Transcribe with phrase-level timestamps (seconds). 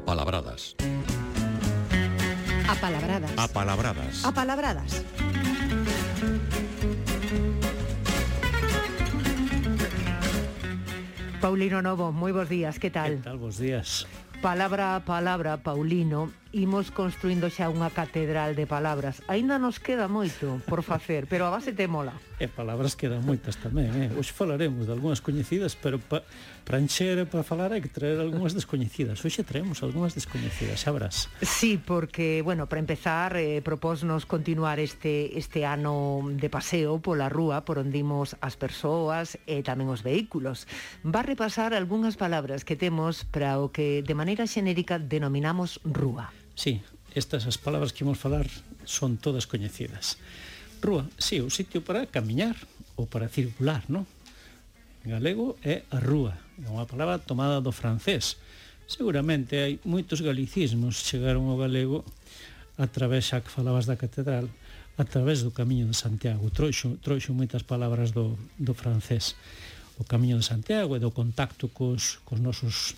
[0.00, 0.76] Apalabradas.
[2.66, 3.36] Apalabradas.
[3.36, 4.24] Apalabradas.
[4.24, 5.04] Apalabradas.
[11.40, 13.20] Paulino Novo, moi bons días, que tal?
[13.20, 14.08] Que tal, bons días.
[14.40, 19.22] Palabra a palabra, Paulino, imos construindo xa unha catedral de palabras.
[19.30, 22.14] Aínda nos queda moito por facer, pero a base te mola.
[22.42, 24.08] E palabras quedan moitas tamén, eh?
[24.16, 26.26] Hoxe falaremos de algunhas coñecidas, pero pa,
[26.66, 29.22] para encher e para falar hai que traer algunhas descoñecidas.
[29.22, 31.30] Hoxe traemos algunhas descoñecidas, xa verás.
[31.44, 37.62] Sí, porque, bueno, para empezar, eh, propósnos continuar este, este ano de paseo pola rúa
[37.62, 40.66] por onde imos as persoas e tamén os vehículos.
[41.06, 46.39] Va a repasar algunhas palabras que temos para o que de maneira xenérica denominamos rúa.
[46.54, 46.82] Sí,
[47.14, 48.46] estas as palabras que imos falar
[48.86, 50.18] son todas coñecidas.
[50.80, 52.56] Rúa, sí, o sitio para camiñar
[52.96, 54.08] ou para circular, non?
[55.04, 58.36] En galego é a rúa, é unha palabra tomada do francés.
[58.84, 62.04] Seguramente hai moitos galicismos chegaron ao galego
[62.80, 64.48] a través xa que falabas da catedral,
[65.00, 66.48] a través do Camiño de Santiago.
[66.52, 69.36] Troixo, troixo moitas palabras do, do francés.
[70.00, 72.96] O Camiño de Santiago e do contacto cos, cos nosos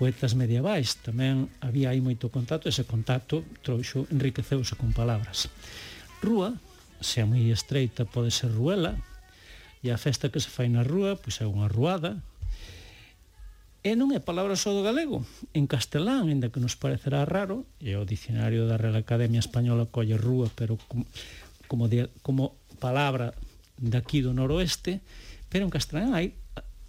[0.00, 0.96] poetas medievais.
[1.04, 5.52] Tamén había aí moito contacto, ese contacto trouxo, enriqueceuse con palabras.
[6.24, 6.56] Rúa,
[7.04, 8.96] se é moi estreita, pode ser ruela,
[9.84, 12.16] e a festa que se fai na rúa, pois é unha ruada,
[13.80, 15.24] E non é palabra só do galego.
[15.56, 20.20] En castelán, ainda que nos parecerá raro, e o dicionario da Real Academia Española colle
[20.20, 21.08] rúa, pero como,
[21.64, 23.32] como, de, como palabra
[23.80, 25.00] daqui do noroeste,
[25.48, 26.36] pero en castelán hai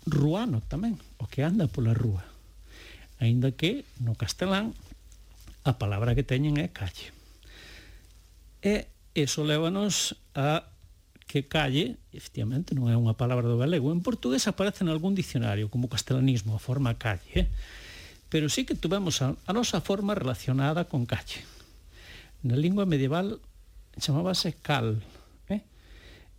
[0.04, 2.31] ruano tamén, o que anda pola rúa
[3.22, 4.74] aínda que no castelán
[5.62, 7.14] a palabra que teñen é calle.
[8.66, 10.66] E iso lévanos a
[11.30, 15.72] que calle, efectivamente, non é unha palabra do galego, en portugués aparece en algún dicionario,
[15.72, 17.48] como castelanismo, a forma calle, eh?
[18.28, 21.46] pero sí que tuvemos a, a nosa forma relacionada con calle.
[22.44, 23.40] Na lingua medieval
[23.96, 25.00] chamábase cal,
[25.48, 25.64] eh?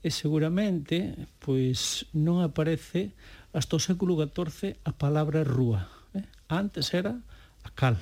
[0.05, 3.15] e seguramente pois non aparece
[3.55, 6.25] hasta o século XIV a palabra rúa, Eh?
[6.49, 7.17] Antes era
[7.65, 7.97] a cal,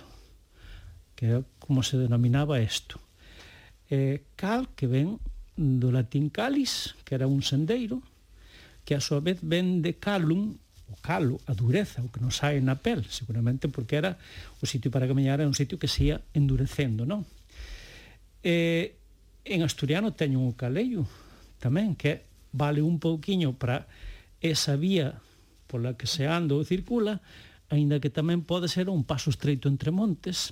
[1.15, 2.99] que é como se denominaba isto.
[3.91, 5.19] Eh, cal que ven
[5.57, 8.01] do latín calis, que era un sendeiro,
[8.85, 10.57] que a súa vez ven de calum,
[10.91, 14.19] o calo, a dureza, o que nos sae na pel, seguramente porque era
[14.59, 17.23] o sitio para camiñar era un sitio que se ia endurecendo, non?
[18.43, 18.97] Eh,
[19.45, 21.07] en asturiano teño un caleio
[21.61, 23.87] tamén, que vale un pouquiño para
[24.41, 25.21] esa vía
[25.69, 27.23] pola que se anda ou circula,
[27.71, 30.51] aínda que tamén pode ser un paso estreito entre montes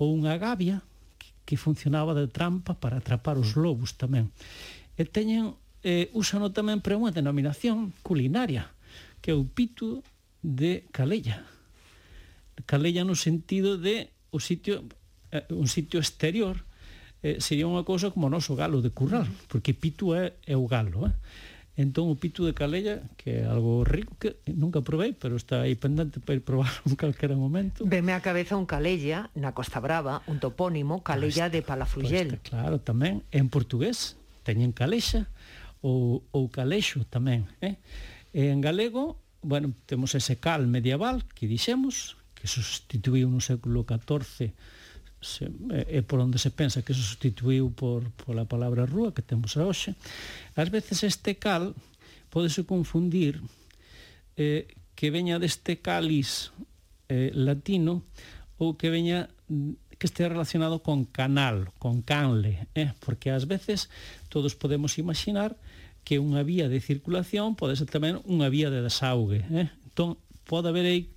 [0.00, 0.80] ou unha gavia
[1.46, 4.32] que funcionaba de trampa para atrapar os lobos tamén.
[4.98, 5.54] E teñen,
[5.86, 8.72] eh, úsano tamén para unha denominación culinaria,
[9.22, 10.02] que é o pito
[10.42, 11.46] de Calella.
[12.66, 14.82] Calella no sentido de o sitio,
[15.30, 16.64] eh, un sitio exterior,
[17.22, 20.66] eh, sería unha cousa como o noso galo de curral, porque pito é, é o
[20.66, 21.14] galo, eh?
[21.76, 25.76] Entón o pito de calella, que é algo rico que nunca provei, pero está aí
[25.76, 27.84] pendente para ir probar en calquera momento.
[27.84, 32.28] Veme a cabeza un calella na Costa Brava, un topónimo, pois calella pues, de Palafrugel.
[32.32, 35.28] Pois pues, claro, tamén en portugués teñen calexa
[35.84, 37.44] ou, ou calexo tamén.
[37.60, 37.76] Eh?
[38.32, 44.56] E en galego, bueno, temos ese cal medieval que dixemos, que sustituiu no século XIV
[45.20, 49.24] se, eh, é por onde se pensa que se sustituiu por, pola palabra rúa que
[49.24, 49.96] temos a hoxe.
[50.54, 51.74] Ás veces este cal
[52.28, 53.40] podese confundir
[54.36, 56.52] eh, que veña deste calis
[57.08, 58.04] eh, latino
[58.60, 59.28] ou que veña
[59.96, 62.92] que este relacionado con canal, con canle, eh?
[63.00, 63.88] porque ás veces
[64.28, 65.56] todos podemos imaginar
[66.04, 69.42] que unha vía de circulación pode ser tamén unha vía de desaugue.
[69.48, 69.72] Eh?
[69.90, 71.10] Entón, pode haber aí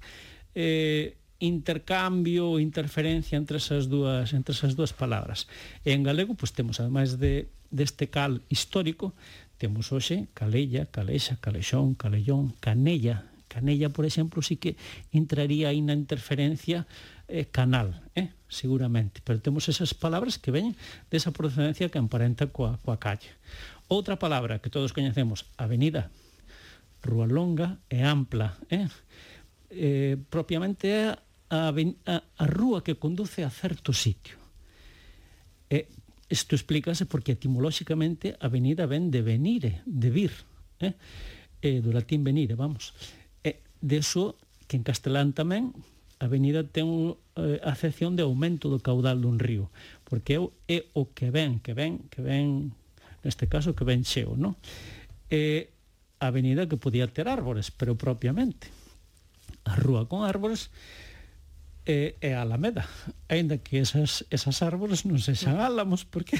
[0.55, 5.47] eh, intercambio ou interferencia entre esas dúas entre esas dúas palabras.
[5.87, 9.15] E en galego pois temos ademais de deste cal histórico,
[9.55, 13.27] temos hoxe calella, calexa, calexón, calellón, canella.
[13.49, 14.77] Canella, por exemplo, sí que
[15.09, 16.85] entraría aí na interferencia
[17.25, 18.29] eh, canal, eh?
[18.45, 19.25] seguramente.
[19.25, 20.77] Pero temos esas palabras que veñen
[21.09, 23.31] desa procedencia que emparenta coa, coa calle.
[23.89, 26.13] Outra palabra que todos coñecemos, avenida,
[27.01, 28.53] rúa longa e ampla.
[28.69, 28.85] Eh?
[29.69, 31.17] eh, propiamente é
[31.49, 34.37] a, a, a rúa que conduce a certo sitio.
[35.69, 35.89] E
[36.29, 40.33] isto explícase porque etimolóxicamente avenida ven de venire, de vir,
[40.79, 40.93] eh?
[41.61, 42.93] e do latín venire, vamos.
[43.41, 44.37] E de eso,
[44.69, 45.73] que en castelán tamén
[46.21, 49.73] avenida ten un, eh, acepción de aumento do caudal dun río,
[50.05, 52.75] porque é, é o que ven, que ven, que ven,
[53.25, 54.53] neste caso, que ven cheo, non?
[55.33, 55.73] E
[56.19, 58.69] avenida que podía ter árbores, pero propiamente.
[59.63, 60.69] A rúa con árbores
[61.85, 62.87] é, é a Alameda
[63.27, 66.35] aínda que esas, esas árbores non sexan álamos porque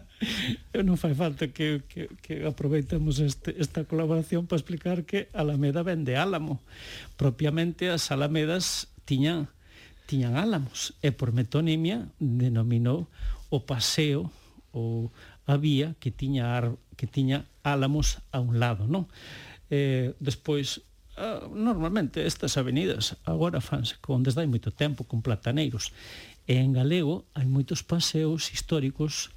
[0.76, 5.82] eu non fai falta que, que, que aproveitemos este, esta colaboración para explicar que Alameda
[5.82, 6.62] vende álamo
[7.18, 9.50] propiamente as alamedas tiñan
[10.06, 13.08] tiñan álamos e por metonimia denominou
[13.52, 14.32] o paseo
[14.72, 15.12] ou
[15.46, 19.10] a vía que tiña ar, que tiña álamos a un lado, non?
[19.72, 20.84] Eh, despois
[21.18, 25.90] uh, normalmente estas avenidas agora fanse con desde hai moito tempo con plataneiros
[26.46, 29.32] e en galego hai moitos paseos históricos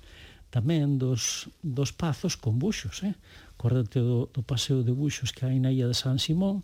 [0.54, 3.16] tamén dos, dos pazos con buxos eh?
[3.56, 6.64] acordate do, do paseo de buxos que hai na illa de San Simón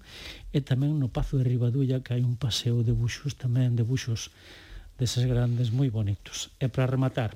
[0.56, 4.32] e tamén no pazo de Ribadulla que hai un paseo de buxos tamén de buxos
[4.96, 7.36] deses grandes moi bonitos e para rematar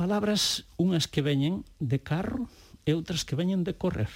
[0.00, 2.48] palabras unhas que veñen de carro
[2.88, 4.08] e outras que veñen de correr.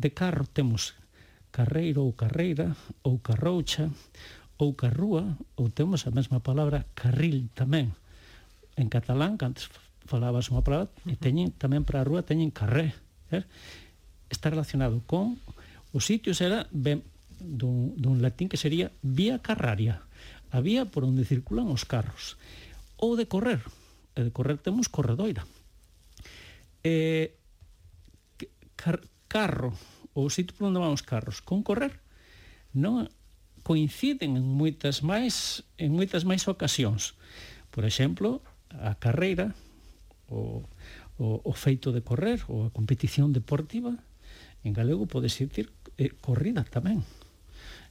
[0.00, 0.96] De carro temos
[1.58, 3.90] carreiro ou carreira, ou carroucha,
[4.62, 7.90] ou carrúa, ou temos a mesma palabra carril tamén.
[8.78, 9.66] En catalán, que antes
[10.06, 12.94] falabas unha palabra, e teñen tamén para a rúa teñen carré.
[13.26, 13.50] Ver?
[14.30, 15.34] Está relacionado con
[15.90, 17.02] o sitio será ben,
[17.42, 20.06] dun, dun latín que sería vía carraria,
[20.54, 22.38] a vía por onde circulan os carros.
[23.02, 23.66] Ou de correr,
[24.14, 25.42] e de correr temos corredoira.
[26.86, 27.34] Eh,
[28.78, 29.74] car carro,
[30.18, 31.94] ou o sitio por onde van os carros con correr
[32.74, 33.06] non
[33.62, 37.14] coinciden en moitas máis en moitas máis ocasións.
[37.70, 38.42] Por exemplo,
[38.74, 39.54] a carreira,
[40.26, 40.66] o,
[41.22, 43.94] o, o feito de correr ou a competición deportiva
[44.66, 47.06] en galego pode sentir eh, corrida tamén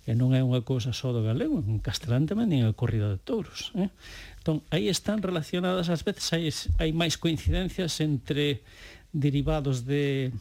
[0.07, 3.19] e non é unha cousa só do galego, en castelán tamén nin a corrida de
[3.19, 3.75] touros.
[3.75, 3.91] Eh?
[4.39, 6.47] Entón, aí están relacionadas, ás veces hai,
[6.79, 8.63] hai máis coincidencias entre
[9.11, 10.31] derivados de,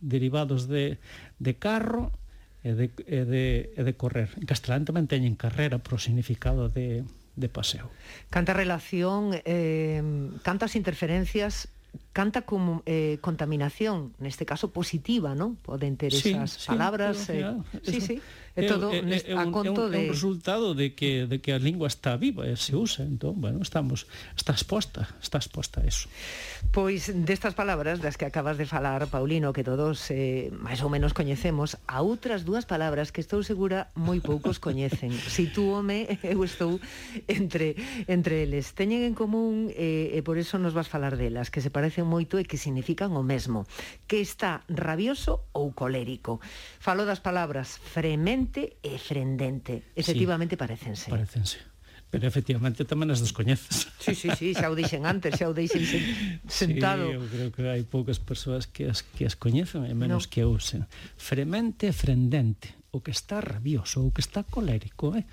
[0.00, 0.98] derivados de,
[1.38, 2.12] de carro
[2.64, 4.32] e de, e, de, e de correr.
[4.36, 7.04] En castelán tamén teñen carrera pro significado de,
[7.36, 7.88] de paseo.
[8.28, 10.02] Canta relación, eh,
[10.44, 11.72] cantas interferencias
[12.12, 15.54] canta como eh, contaminación, neste caso positiva, non?
[15.62, 17.30] Poden ter esas sí, palabras.
[17.30, 17.46] Eh,
[17.86, 18.16] sí, eh, sí, sí,
[18.58, 19.98] é todo é, é, a conto é un, de...
[19.98, 23.06] É un resultado de que, de que a lingua está viva e se usa.
[23.06, 26.10] Entón, bueno, estamos, está exposta, está exposta a eso.
[26.74, 31.14] Pois destas palabras das que acabas de falar, Paulino, que todos eh, máis ou menos
[31.14, 35.14] coñecemos, a outras dúas palabras que estou segura moi poucos coñecen.
[35.30, 36.82] Sitúome, eu estou
[37.30, 37.78] entre,
[38.10, 38.74] entre eles.
[38.74, 42.08] Teñen en común, eh, e por eso nos vas falar delas, que se parece parecen
[42.08, 43.68] moito e que significan o mesmo,
[44.08, 46.40] que está rabioso ou colérico.
[46.80, 49.84] Falo das palabras fremente e frendente.
[49.92, 51.06] Efectivamente sí, parecense.
[51.12, 51.60] Parecense.
[52.10, 53.86] Pero efectivamente tamén as descoñeces.
[54.00, 55.84] Sí, sí, sí, xa o dixen antes, xa o dixen
[56.48, 57.06] sentado.
[57.06, 60.30] Sí, eu creo que hai poucas persoas que as, que as coñecen, e menos no.
[60.32, 60.88] que usen.
[61.14, 65.28] Fremente e frendente, o que está rabioso, o que está colérico, eh?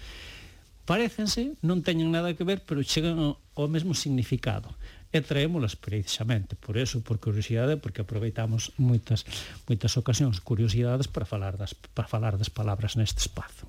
[0.86, 4.70] Parecense, non teñen nada que ver, pero chegan ao, ao mesmo significado
[5.12, 9.24] e traémolas precisamente por eso, por curiosidade, porque aproveitamos moitas
[9.64, 13.68] moitas ocasións, curiosidades para falar das para falar das palabras neste espazo.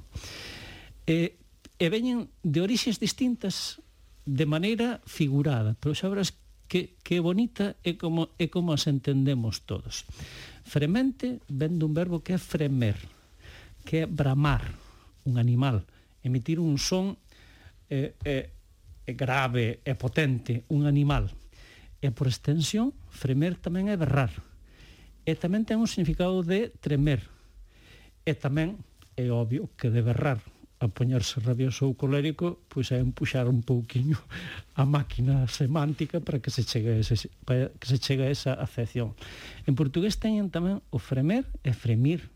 [1.07, 1.39] E,
[1.79, 3.79] e veñen de orixes distintas
[4.27, 6.35] de maneira figurada, pero xa verás
[6.69, 10.05] que, que bonita é como, é como as entendemos todos.
[10.69, 12.99] Fremente ven dun verbo que é fremer,
[13.89, 14.69] que é bramar,
[15.25, 15.89] un animal,
[16.21, 17.17] emitir un son
[17.89, 18.53] eh, eh,
[19.15, 21.31] grave e potente un animal
[22.01, 24.31] e por extensión fremer tamén é berrar.
[25.27, 27.27] E tamén ten un significado de tremer.
[28.23, 28.79] E tamén
[29.19, 30.39] é obvio que de berrar
[30.79, 34.15] a poñerse rabioso ou colérico pois é empuxar un pouquiño
[34.79, 38.55] a máquina semántica para que se chegue a, ese, para que se chegue a esa
[38.55, 39.19] acepción.
[39.67, 42.31] En portugués teñen tamén o fremer e fremir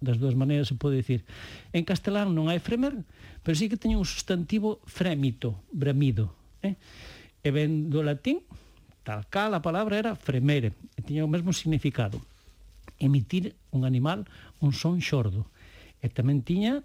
[0.00, 1.24] das dúas maneiras se pode dicir.
[1.72, 2.92] En castelán non hai fremer,
[3.40, 6.34] pero sí que teñen un substantivo frémito, bramido.
[6.60, 6.76] Eh?
[7.40, 8.44] E ven do latín,
[9.06, 12.20] tal cal a palabra era fremere, e tiña o mesmo significado.
[13.00, 14.28] Emitir un animal
[14.60, 15.48] un son xordo.
[16.04, 16.84] E tamén tiña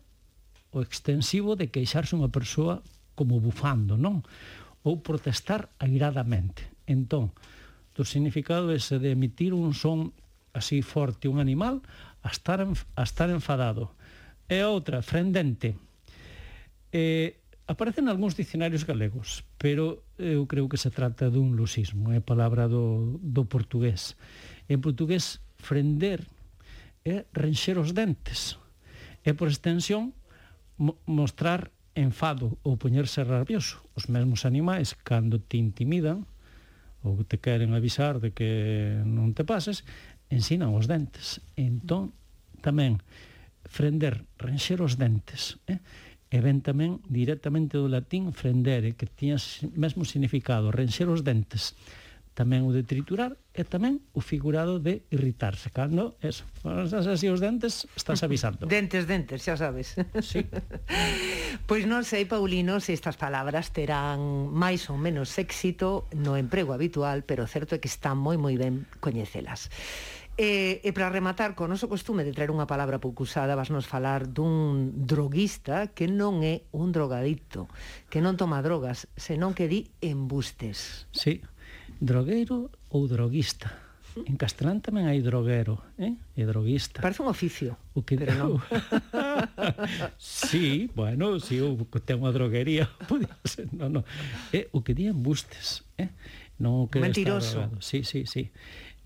[0.72, 2.80] o extensivo de queixarse unha persoa
[3.20, 4.24] como bufando, non?
[4.88, 6.72] Ou protestar airadamente.
[6.88, 7.36] Entón,
[7.92, 10.16] do significado ese de emitir un son
[10.56, 11.84] así forte un animal
[12.24, 13.92] a estar, a estar enfadado.
[14.50, 15.76] E outra, frendente.
[16.92, 17.40] Eh,
[17.72, 23.18] aparecen algúns dicionarios galegos, pero eu creo que se trata dun lusismo, é palabra do,
[23.24, 24.20] do portugués.
[24.68, 26.28] En portugués, frender
[27.08, 28.60] é renxer os dentes.
[29.24, 30.12] E por extensión,
[30.76, 33.80] mo mostrar enfado ou poñerse rabioso.
[33.96, 36.28] Os mesmos animais, cando te intimidan
[37.02, 39.82] ou te queren avisar de que non te pases,
[40.32, 41.44] ensinan os dentes.
[41.60, 42.16] Entón,
[42.64, 43.04] tamén,
[43.68, 45.60] frender, renxer os dentes.
[45.68, 45.78] Eh?
[46.32, 49.36] E ven tamén directamente do latín frendere, que tiña
[49.76, 51.76] mesmo significado, renxer os dentes.
[52.32, 55.68] Tamén o de triturar e tamén o figurado de irritarse.
[55.76, 58.64] Cando eso, cando estás así os dentes, estás avisando.
[58.72, 60.00] dentes, dentes, xa sabes.
[60.24, 60.48] Sí.
[61.68, 67.28] pois non sei, Paulino, se estas palabras terán máis ou menos éxito no emprego habitual,
[67.28, 69.68] pero certo é que está moi moi ben coñecelas.
[70.42, 74.26] E, e para rematar, co noso costume de traer unha palabra pouco usada, vasnos falar
[74.26, 77.70] dun droguista que non é un drogadicto,
[78.10, 81.06] que non toma drogas, senón que di embustes.
[81.14, 81.46] Sí,
[82.02, 83.70] drogueiro ou droguista.
[84.18, 86.18] En castelán tamén hai droguero, eh?
[86.34, 87.06] E droguista.
[87.06, 88.58] Parece un oficio, o que pero non.
[90.18, 94.02] sí, bueno, si sí, eu ten unha droguería, podía ser, no, no.
[94.50, 96.10] Eh, o que di embustes, eh?
[96.58, 97.72] Non o que Mentiroso.
[97.78, 98.52] Sí, sí, sí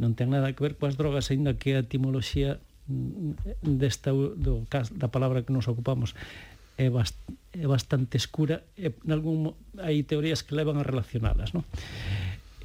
[0.02, 5.10] non ten nada que ver coas drogas, aínda que a etimoloxía mm, desta, do, da
[5.10, 6.14] palabra que nos ocupamos
[6.78, 7.16] é, bast,
[7.56, 11.64] é bastante escura e nalgún, hai teorías que levan a relacionalas non?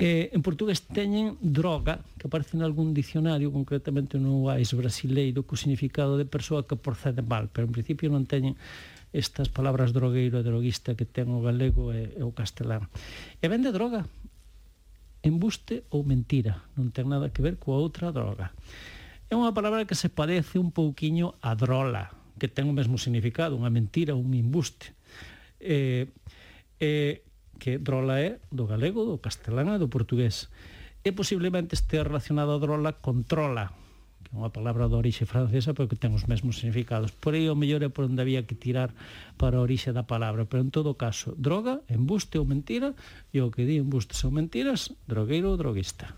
[0.01, 5.61] Eh, en portugués teñen droga, que aparece en algún dicionario, concretamente no AIS brasileiro, co
[5.61, 8.57] significado de persoa que procede mal, pero en principio non teñen
[9.13, 12.89] estas palabras drogueiro e droguista que ten o galego e, e o castelán.
[13.45, 14.09] E vende droga,
[15.23, 16.65] embuste ou mentira.
[16.77, 18.53] Non ten nada que ver coa outra droga.
[19.31, 22.11] É unha palabra que se parece un pouquiño a drola,
[22.41, 24.97] que ten o mesmo significado, unha mentira, un embuste.
[25.61, 26.09] Eh,
[26.81, 27.23] eh,
[27.61, 30.49] que drola é do galego, do castelán e do portugués.
[31.05, 33.77] E posiblemente este relacionado a drola controla,
[34.31, 37.11] que é unha palabra de orixe francesa, pero que ten os mesmos significados.
[37.11, 38.95] Por aí, o mellor é por onde había que tirar
[39.35, 40.47] para a orixe da palabra.
[40.47, 42.95] Pero, en todo caso, droga, embuste ou mentira,
[43.35, 46.15] e o que di embustes ou mentiras, drogueiro ou droguista.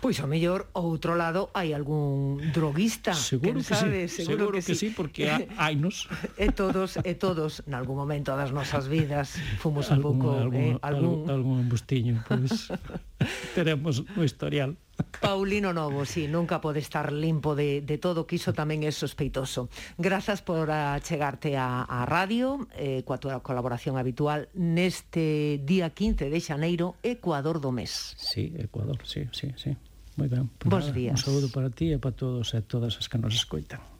[0.00, 4.24] Pois ao mellor outro lado hai algún droguista, seguro que, sabe, sí.
[4.24, 5.28] seguro, seguro que, que sí, sí porque
[5.60, 6.08] hai nos.
[6.40, 10.88] e todos e todos nalgún momento das nosas vidas fomos un pouco eh, algún, eh,
[10.88, 12.80] algún algún embustiño, pois pues,
[13.56, 14.80] teremos no historial.
[15.20, 19.68] Paulino Novo, sí, nunca pode estar limpo de, de todo, que iso tamén é sospeitoso.
[20.00, 26.40] Grazas por achegarte a, a radio, eh, coa tua colaboración habitual neste día 15 de
[26.40, 28.16] xaneiro, Ecuador do mes.
[28.16, 29.76] Sí, Ecuador, sí, sí, sí.
[30.16, 30.48] Moi ben.
[30.56, 31.16] Pues Bos nada, días.
[31.20, 33.99] Un saúdo para ti e para todos e todas as que nos escoitan.